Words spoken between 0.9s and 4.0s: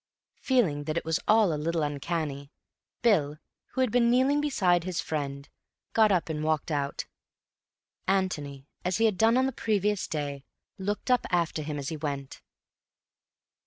it was all a little uncanny, Bill, who had